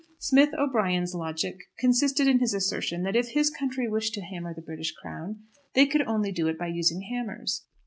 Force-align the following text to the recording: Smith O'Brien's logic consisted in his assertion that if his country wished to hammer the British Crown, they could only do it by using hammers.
Smith 0.17 0.49
O'Brien's 0.57 1.13
logic 1.13 1.57
consisted 1.77 2.27
in 2.27 2.39
his 2.39 2.55
assertion 2.55 3.03
that 3.03 3.15
if 3.15 3.27
his 3.33 3.51
country 3.51 3.87
wished 3.87 4.15
to 4.15 4.21
hammer 4.21 4.51
the 4.51 4.59
British 4.59 4.93
Crown, 4.93 5.43
they 5.75 5.85
could 5.85 6.01
only 6.07 6.31
do 6.31 6.47
it 6.47 6.57
by 6.57 6.65
using 6.65 7.01
hammers. 7.03 7.67